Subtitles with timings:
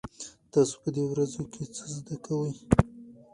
[0.53, 2.53] تاسو په دې ورځو کې څه زده کوئ؟